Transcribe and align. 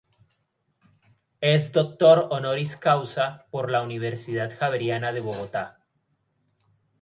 Es 1.49 1.71
"doctor 1.71 2.29
honoris" 2.31 2.75
causa 2.75 3.45
por 3.51 3.69
la 3.69 3.83
Universidad 3.83 4.51
Javeriana 4.57 5.13
de 5.13 5.19
Bogotá. 5.19 5.85